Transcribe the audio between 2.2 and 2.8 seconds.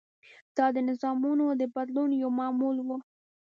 یو معمول